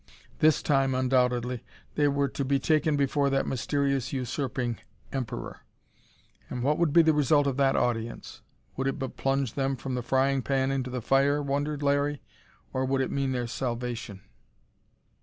This 0.39 0.63
time, 0.63 0.95
undoubtedly, 0.95 1.63
they 1.93 2.07
were 2.07 2.27
to 2.29 2.43
be 2.43 2.57
taken 2.57 2.97
before 2.97 3.29
that 3.29 3.45
mysterious 3.45 4.11
usurping 4.11 4.79
emperor. 5.13 5.59
And 6.49 6.63
what 6.63 6.79
would 6.79 6.91
be 6.91 7.03
the 7.03 7.13
result 7.13 7.45
of 7.45 7.55
that 7.57 7.75
audience? 7.75 8.41
Would 8.77 8.87
it 8.87 8.97
but 8.97 9.15
plunge 9.15 9.53
them 9.53 9.75
from 9.75 9.93
the 9.93 10.01
frying 10.01 10.41
pan 10.41 10.71
into 10.71 10.89
the 10.89 11.03
fire, 11.03 11.39
wondered 11.39 11.83
Larry, 11.83 12.23
or 12.73 12.83
would 12.83 13.01
it 13.01 13.11
mean 13.11 13.31
their 13.31 13.45
salvation? 13.45 14.21